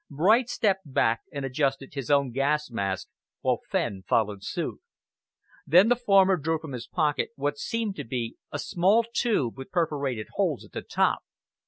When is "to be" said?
7.97-8.35